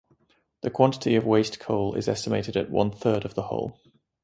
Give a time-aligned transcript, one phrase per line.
[0.61, 3.77] The quantity of waste coal is estimated at one third of the whole.